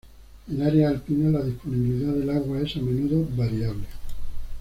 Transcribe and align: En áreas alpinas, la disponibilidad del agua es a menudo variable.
En 0.49 0.63
áreas 0.63 0.93
alpinas, 0.93 1.31
la 1.31 1.43
disponibilidad 1.43 2.11
del 2.13 2.31
agua 2.31 2.59
es 2.61 2.75
a 2.75 2.79
menudo 2.79 3.23
variable. 3.37 3.85